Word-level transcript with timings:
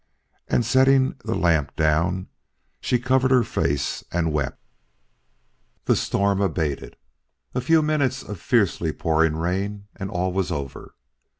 And 0.47 0.65
setting 0.65 1.13
the 1.23 1.35
lamp 1.35 1.75
down, 1.75 2.27
she 2.79 2.97
covered 2.97 3.29
her 3.29 3.43
face 3.43 4.03
and 4.11 4.33
wept. 4.33 4.59
The 5.85 5.95
storm 5.95 6.41
abated; 6.41 6.97
a 7.53 7.61
few 7.61 7.83
minutes 7.83 8.23
of 8.23 8.39
fiercely 8.41 8.91
pouring 8.93 9.35
rain, 9.35 9.85
and 9.95 10.09
all 10.09 10.33
was 10.33 10.51
over. 10.51 10.95